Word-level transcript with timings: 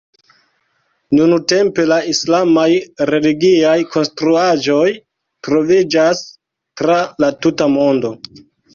Nuntempe 1.19 1.85
la 1.91 1.99
islamaj 2.13 2.65
religiaj 3.11 3.75
konstruaĵoj 3.97 4.83
troviĝas 5.51 6.27
tra 6.83 7.01
la 7.23 7.35
tuta 7.45 7.75
mondo. 7.81 8.17